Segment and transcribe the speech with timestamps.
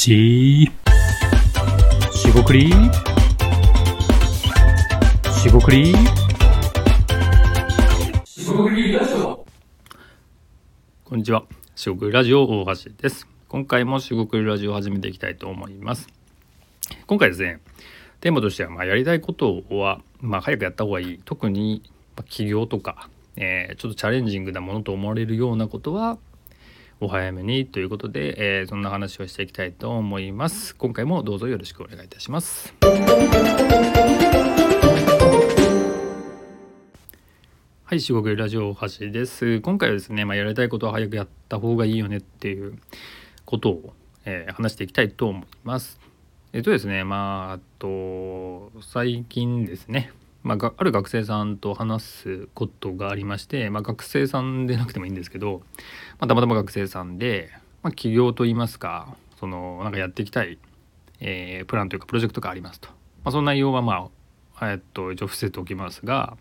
[0.00, 0.70] し
[2.14, 2.72] しごくり。
[5.30, 5.94] しごくり
[11.04, 11.42] こんにちは。
[11.76, 13.28] しごくりラジオ大橋です。
[13.46, 16.08] 今回もしごくりラジオを始めていきたいと思います。
[17.06, 17.60] 今回ですね
[18.22, 21.20] テーマとしてはまあやりたいことはまあ早くやった方がいい。
[21.26, 21.82] 特に
[22.26, 26.16] 起業とか、えー、ちょっとチャレンジングなものと思われるようなことは
[27.02, 30.76] お早めにということで、えー、そんな話をしていきたいと思います。
[30.76, 32.74] 今回もどうぞよろしくお願いいたします。
[37.84, 39.62] はい四国ラジオ橋です。
[39.62, 42.78] 今回はですね、まあ、やりたいことは早くやった方がいいよねっていう
[43.46, 43.94] ことを、
[44.26, 45.98] えー、話していきたいと思います。
[46.52, 50.12] えっとですねまああと最近ですね
[50.42, 55.62] まあ、ある学生さんと話すことがありまして、まあ、学生さんでなくてもいいんですけど、
[56.18, 57.50] まあ、たまたま学生さんで、
[57.82, 60.58] ま、起業といいますかそのなんかやっていきたい、
[61.20, 62.88] えー、プランというかプロジェクトがありますと、
[63.24, 64.08] ま、その内容はま
[64.56, 66.36] あ、えっと一応伏せておきますが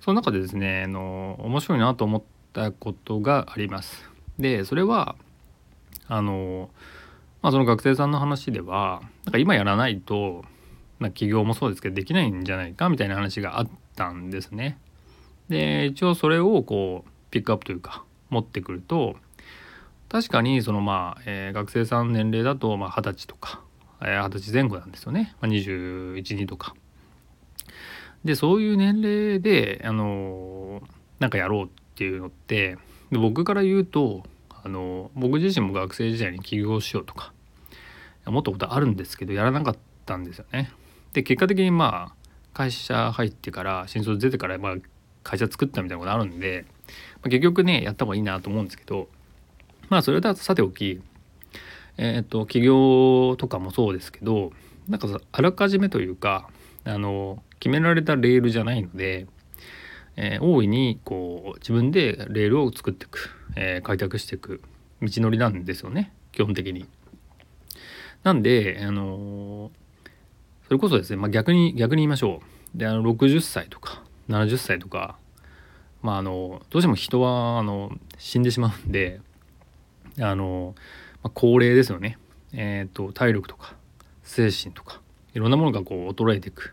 [0.00, 2.22] その中でですねあの面白いなと思っ
[2.52, 4.08] たことがあります。
[4.38, 5.16] でそれは
[6.08, 6.70] あの、
[7.42, 10.44] まあ、その学生さんの話ではなんか今やらないと
[11.00, 14.78] ま、起業もそうですけどできないんじゃないかみたいな話があったんですね。
[15.48, 19.16] で一応それをこうピックアップというか持ってくると
[20.08, 23.62] 確かにそのまあ、えー、学生さん年齢だとまあ20歳とか
[24.00, 26.74] 二十、えー、歳前後なんですよね、まあ、212とか。
[28.24, 30.82] でそういう年齢であの
[31.18, 32.76] なんかやろうっていうのって
[33.10, 37.32] で僕から言うとあの僕自身も学生時代に起業しようとか
[38.26, 40.70] 思ったことあるんですけどやらなかったんですよね。
[41.12, 42.20] で結果的にまあ
[42.52, 44.74] 会社入ってから新卒出てからまあ
[45.22, 46.64] 会社作ったみたいなことあるんで、
[47.16, 49.08] まあ、結局ねやった方がいいなと思うんですけど
[49.88, 51.00] まあそれだとさておき
[51.98, 54.52] えっ、と起業とかもそうですけど
[54.88, 56.48] なんかあらかじめというか
[56.84, 59.26] あの決められたレールじゃないので、
[60.16, 64.62] えー、大いにこう自分でレールを作っていく、えー、開拓していく
[65.02, 66.86] 道のりなんですよね基本的に。
[68.22, 69.70] なんであの
[70.70, 72.42] それこそですね、まあ、逆に逆に言いましょ
[72.76, 72.78] う。
[72.78, 75.16] であの60歳とか70歳とか
[76.00, 79.20] まああのどうしても人はあの死んでしまうんで
[80.20, 80.76] あの、
[81.24, 82.18] まあ、高齢ですよね。
[82.52, 83.74] えっ、ー、と体力とか
[84.22, 85.00] 精神とか
[85.34, 86.72] いろんなものがこう衰えていく。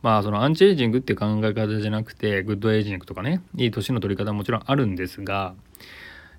[0.00, 5.54] まあそのアンチエイジングっていう考え方じゃなくてグッドエイジングとかねいい年の取り方はもちろんあるんですが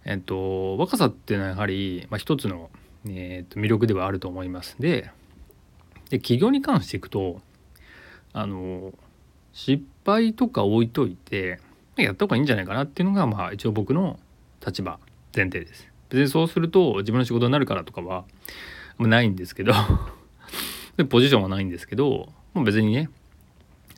[0.06, 2.72] えっと若さっていうのはやはり、まあ、一つの、
[3.06, 4.76] えー、と魅力ではあると思います。
[4.80, 5.12] で
[6.10, 7.42] で起業に関していくと
[8.34, 8.94] あの
[9.54, 11.60] 失敗とか置いといて
[11.98, 14.20] やった方がいいんじゃないかなっていうのがまあ一応僕の
[14.66, 15.00] 立場
[15.36, 15.88] 前提です。
[16.10, 18.26] 別にそうすると自分の仕事になるからとかは
[18.98, 19.74] ないんですけど
[20.98, 23.10] でポジションはないんですけどもう別にね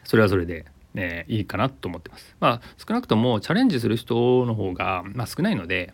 [0.03, 2.35] それはそれで、ね、いいかなと思ってます。
[2.39, 5.93] まあ少なくともチャレンジする人の方が、まあ、少ないので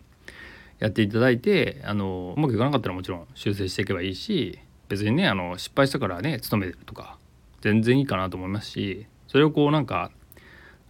[0.80, 7.18] やっていただいてあのうまくいかなかったらもちろん修正していけばいいし別にねあの失敗したからね勤めてるとか
[7.60, 10.10] 全然いいかなと思いますしそれをこうなんか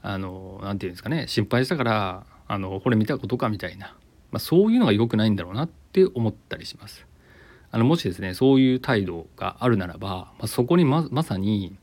[0.02, 3.88] あの何て言うんですかね心配したからあのこれ見たことかみたいな、
[4.30, 7.06] まあ、そういうのが良くないんだろうなって思ったりします。
[7.70, 11.76] あのもしですねそういう態度があるならば、まあ、そこにままさに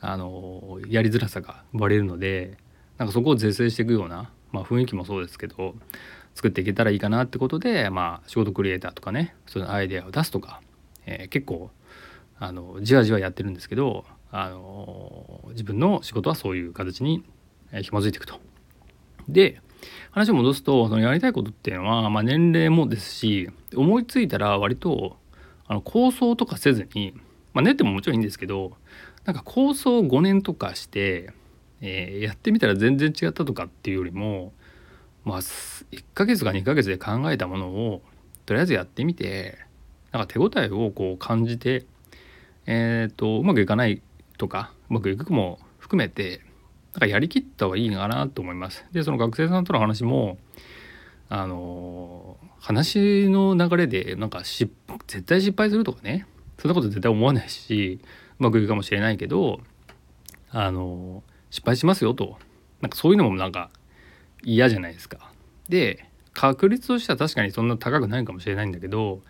[0.00, 2.56] あのやりづらさが生まれるので
[2.98, 5.74] なんかそこを是正していくような、まあ、雰囲気もそうですけど
[6.36, 10.60] 作っていけたらいいかなってことで、まあ、仕事クリエイターとかねそういうアイデアを出すとか
[11.06, 11.70] えー、結構
[12.38, 17.24] あのじわじわやってるんですけどあの自分の仕事はそういう形に
[17.82, 18.40] 紐づいていくと。
[19.28, 19.60] で
[20.10, 25.16] 話を戻すとそのやりたいことっていうのは、まあ、年齢もですし思いついたら割と
[25.66, 27.14] あの構想とかせずに、
[27.52, 28.72] まあ、練ってももちろんいいんですけど
[29.24, 31.32] なんか構想5年とかして、
[31.80, 34.52] えー、やってみたら全然違ったとかっていうよりも、
[35.24, 38.02] まあ、1ヶ月か2ヶ月で考えたものを
[38.46, 39.58] とりあえずやってみて
[40.14, 41.86] なんか手応えをこう感じて、
[42.66, 44.00] えーと、うまくいかない
[44.38, 46.40] とかうまくいくも含めて
[46.92, 48.86] なんかやりきった方がいいかなと思います。
[48.92, 50.38] でその学生さんとの話も
[51.28, 54.70] あの話の流れでなんか絶
[55.22, 56.26] 対失敗するとかね
[56.60, 57.98] そんなこと絶対思わないし
[58.38, 59.58] うまくいくかもしれないけど
[60.50, 62.38] あの失敗しますよと
[62.82, 63.68] なんかそういうのもなんか
[64.44, 65.32] 嫌じゃないですか。
[65.68, 69.20] で確率としては確かにそんな高くないかもしれないんだけど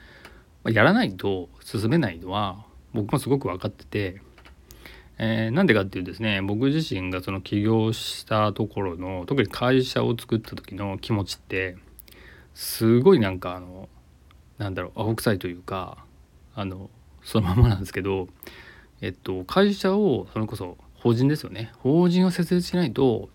[0.70, 4.22] やらないと進めないのは僕もすごく分かってて、
[5.18, 11.76] えー、なんでかっていうですね僕自身がその起業したところの特に会社を作った時の気持ちって
[12.54, 13.88] すごいなんかあの
[14.58, 15.98] なんだろう青臭いというか
[16.54, 16.88] あの
[17.22, 18.28] そのままなんですけど、
[19.00, 21.72] えっと、会社をそれこそ法人ですよね。
[21.78, 23.28] 法人を設立しないと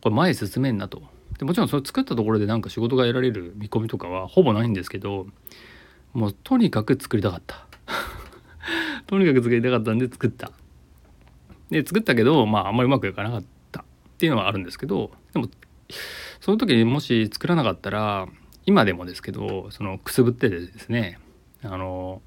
[0.00, 1.02] これ前進めんなと。
[1.38, 5.26] でもちろんそれ作ったところでなんか仕事が得られる見込みとかはほぼないんですけど
[6.14, 7.66] もうとにかく作りたかった。
[9.06, 10.52] とにかく作りたかったんで作った。
[11.70, 13.80] で作ったけどまああんまりうまくいかなかった。
[13.80, 15.48] っていうのはあるんですけどでも
[16.40, 18.28] その時にもし作らなかったら
[18.64, 21.18] 今でもですけどそのくすぶっててですね
[21.62, 22.22] あの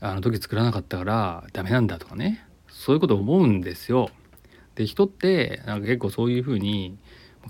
[0.00, 4.10] あの時作らなかったからダメなんだとかねそういうこと思うんですよ。
[4.74, 6.98] で人ってなんか結構そういうふうに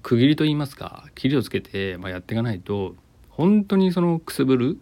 [0.03, 2.95] 区切りと言いますか切りをつけて、ま、やっていかないと
[3.29, 4.79] 本当にそのくすぶる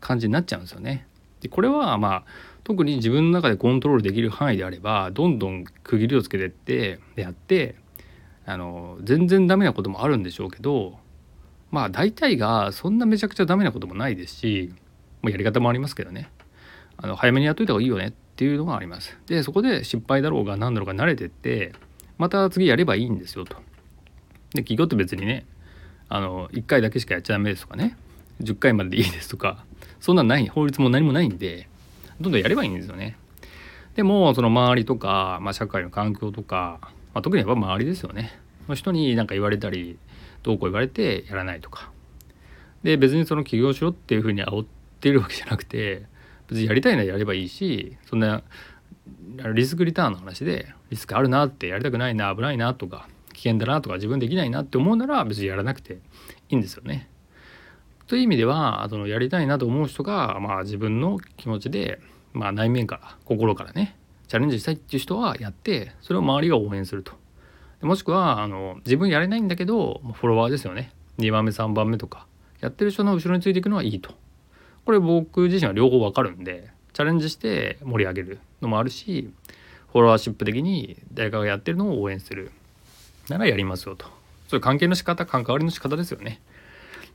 [0.00, 1.06] 感じになっちゃうんですよね。
[1.40, 2.24] でこれはまあ
[2.64, 7.76] 特に自分の中でコントロールできる範囲であればどんどん区切りをつけてってやって
[8.44, 10.98] あの全然ダメなこともあるんでしょうけど
[11.70, 14.74] まあ大体がそんなめちゃくちゃダメなこともないですし
[15.22, 16.30] もうやり方もありますけどね
[16.96, 19.16] あの早めにやっといた方がいいよねっていうのがあります。
[19.26, 21.72] でそこで失敗だろうが何だろうが慣れてって
[22.18, 23.56] また次やればいいんですよと。
[24.54, 25.46] で企業って別にね
[26.08, 27.96] あの1回だけしかやっちゃダメですとかね
[28.42, 29.64] 10回まででいいですとか
[30.00, 31.68] そんなんない法律も何もないんで
[32.20, 33.16] どんどんやればいいんですよね。
[33.98, 38.38] でもその周りとか、まあ、社会の環境とか、まあ、特にやっぱ周りですよね
[38.68, 39.98] の人に何か言われたり
[40.44, 41.90] どうこう言われてやらないとか
[42.84, 44.66] で別にその起業しろっていうふうに煽っ
[45.00, 46.04] てるわけじゃなくて
[46.48, 48.42] 別にやりたいならやればいいしそんな
[49.52, 55.98] リスクリターンの話でリスクあるなってやりたくないな危ないなとか危険だなとか自分できないなって思うなら別にやらなくてい
[56.50, 57.08] いんですよね。
[58.08, 62.00] という意味ではそのやりたいなと思う人が、まあ、自分の気持ちで、
[62.32, 63.96] まあ、内面から心からね
[64.28, 67.12] チャレンジしたいっていう人はやってそれを周りが応援すると。
[67.82, 72.26] もしくはあの自分やれないんだけどフォロワーですよね2番目3番目とか
[72.58, 74.12] やってる人の後ろについていくのはいいと。
[74.84, 79.30] これ僕自身は両方わかるんでチャレンジして盛り上げるのもあるし
[79.92, 82.52] フォロワーシップ的に誰かがやってるのを応援する
[83.28, 84.06] ならやりますよと
[84.48, 86.40] そういう関係の仕方関わりの仕方ですよね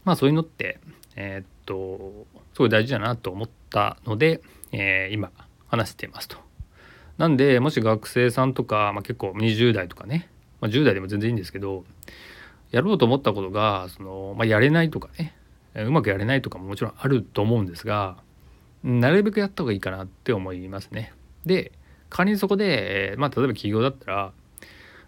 [0.05, 0.79] まあそういうのって
[1.15, 4.41] えー、っとすごい大事だなと思ったので、
[4.71, 5.31] えー、今
[5.67, 6.37] 話していますと
[7.17, 10.29] なんでもし学生さんとか、まあ、結構20代とかね、
[10.61, 11.83] まあ、10代でも全然いいんですけど
[12.71, 15.35] やろうと思ったことがその、まあ、やれないとかね
[15.75, 18.17] うまくやれないとかももちろんあると思うんですが
[18.83, 21.13] なるべくやった方がいいかなって思いますね。
[21.45, 21.71] で
[22.09, 24.31] 仮にそこで、まあ、例えば企業だったら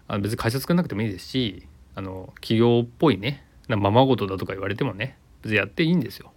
[0.08, 6.32] あの別に会社作らなくてもいいですしあの企業っぽいねなままごとだとか言われてもね別にやっていいんですよ。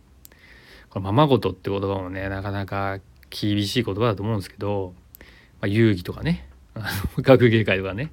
[0.90, 3.00] これままごとって言葉もねなかなか
[3.30, 4.94] 厳しい言葉だと思うんですけど、
[5.62, 6.48] まあ、遊戯とかね
[7.18, 8.12] 学芸会とかね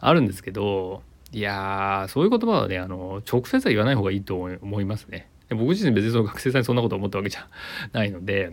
[0.00, 5.28] あるんですけどいやそういう言葉はねあの直接は言わない方がいいと思いますね。
[5.50, 7.48] 僕自身別にその学生さんにそんなこと思ったわけじゃ
[7.92, 8.52] ないので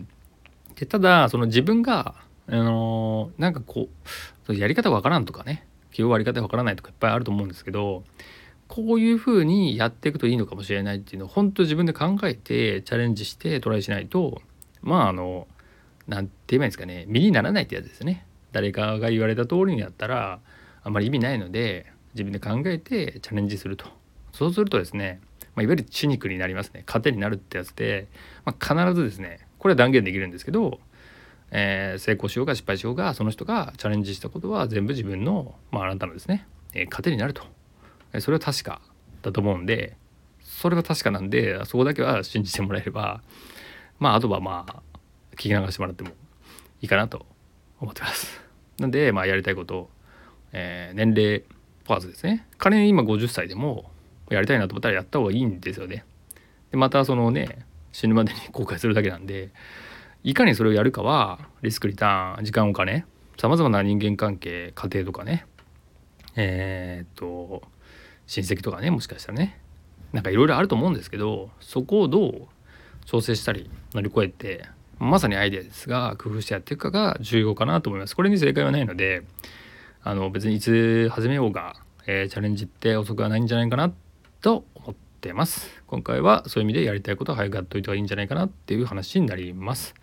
[0.76, 2.14] でただその自分が
[2.48, 3.88] あのなんかこ
[4.48, 8.04] うやり方わからんとかね起用割り方わからないとかいっぱいあると思うんですけど
[8.68, 14.40] こういうふうにやっていくといいのかもしれないっていうのを本当自分で考えてチャレンジしてトライしないと
[14.82, 15.46] まああの
[16.08, 18.26] 何て言えばいいんですかね身にならないってやつですね。
[18.52, 20.40] 誰かが言われた通りにやったら
[20.82, 23.86] あんまり意味ないので自分で考えてチャレンジすると。
[24.32, 25.20] そうするとですね
[25.56, 26.84] まあ、いわゆる血肉になりますね。
[26.86, 28.08] 糧になるってやつで、
[28.44, 30.78] まあ、必ずですねこれは断言できるんですけど、
[31.50, 37.42] えー、成功しようが失敗しようがその人がチャレンジしたことは全部自分の、まあ、あなたのですね、えー、糧になると、
[38.20, 38.80] それは確か
[39.22, 39.96] だと思うんで
[40.40, 43.22] それが確かなんでそこだけは信じてもらえれば
[43.98, 44.82] まああとはまあ
[45.32, 46.10] 聞き流してもらっても
[46.80, 47.26] いいかなと
[47.80, 48.40] 思ってます。
[48.78, 49.90] なんでまあやりたいこと、
[50.52, 51.44] えー、年齢
[51.84, 53.90] 問わずですね仮に今50歳でも
[54.30, 56.04] やりたいなと思ったらやった方がいいんですよね。
[56.70, 59.50] でまたそのね死ぬまでに後悔するだけなんで
[60.22, 63.04] いかにそれをやるかはリスクリターン時間お金
[63.38, 65.46] さまざまな人間関係家庭とかね
[66.34, 67.62] えー、っと
[68.26, 69.58] 親戚とかねもしかしたらね
[70.12, 72.42] なんかいろいろあると思うんですけどそこをどう
[73.04, 74.66] 調整したり乗り越えて
[74.98, 78.16] まさにアイデアですが工夫してやっていくかが重要かなと思います。
[78.16, 79.22] これに正解はないので
[80.02, 83.92] あの別にいつ始めようが、えー、チャレンジって遅くはないんじゃないかな
[84.40, 85.82] と思ってます。
[85.86, 89.94] 今回はそういう意味でやりたいことは早くやっといた方がいいんじゃないかなっていう話になります。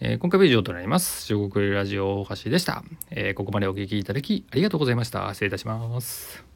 [0.00, 1.26] えー、今回は以上となります。
[1.26, 5.28] 中国ラジオ大橋でした、えー、ここまでお聴きいただきありがとうございました。
[5.32, 6.53] 失礼いたします。